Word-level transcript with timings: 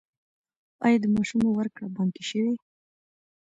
آیا 0.85 0.97
د 1.03 1.05
معاشونو 1.13 1.47
ورکړه 1.51 1.87
بانکي 1.95 2.23
شوې؟ 2.29 2.53